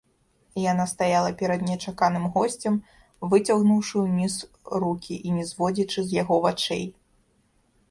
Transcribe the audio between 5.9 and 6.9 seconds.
з яго вачэй.